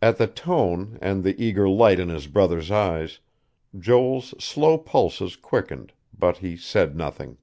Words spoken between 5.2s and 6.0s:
quickened,